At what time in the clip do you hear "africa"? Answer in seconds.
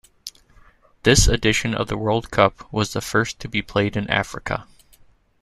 4.09-4.65